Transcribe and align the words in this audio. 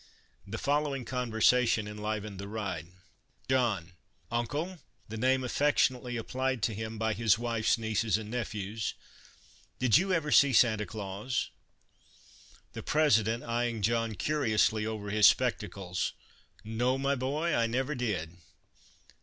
The 0.47 0.57
following 0.57 1.05
conversa 1.05 1.67
tion 1.67 1.87
enlivened 1.87 2.39
the 2.39 2.47
ride: 2.47 2.87
John:" 3.47 3.93
Uncle" 4.31 4.79
(the 5.09 5.15
name 5.15 5.43
affectionately 5.43 6.17
applied 6.17 6.63
to 6.63 6.73
him 6.73 6.97
by 6.97 7.13
his 7.13 7.37
wife's 7.37 7.77
nieces 7.77 8.17
and 8.17 8.31
nephews)," 8.31 8.95
did 9.77 9.99
you 9.99 10.11
ever 10.11 10.31
see 10.31 10.53
Sancta 10.53 10.87
Clans?" 10.87 11.51
The 12.73 12.81
President, 12.81 13.43
eyeing 13.43 13.83
John 13.83 14.15
curiously 14.15 14.87
over 14.87 15.11
his 15.11 15.27
spectacles:" 15.27 16.13
No, 16.63 16.97
my 16.97 17.13
boy; 17.13 17.51
1 17.53 17.69
never 17.69 17.93
did." 17.93 18.37